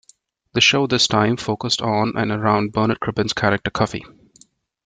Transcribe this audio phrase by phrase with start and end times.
[0.53, 4.03] The show this time focused on and around Bernard Cribbins's character Cuffy.